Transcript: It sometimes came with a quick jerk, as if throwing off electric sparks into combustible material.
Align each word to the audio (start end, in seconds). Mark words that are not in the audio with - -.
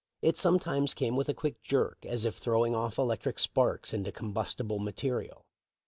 It 0.23 0.35
sometimes 0.35 0.95
came 0.95 1.15
with 1.15 1.29
a 1.29 1.33
quick 1.35 1.61
jerk, 1.61 2.07
as 2.07 2.25
if 2.25 2.37
throwing 2.37 2.73
off 2.73 2.97
electric 2.97 3.37
sparks 3.37 3.93
into 3.93 4.11
combustible 4.11 4.79
material. 4.79 5.45